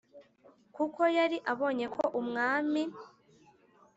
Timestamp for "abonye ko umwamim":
1.51-2.89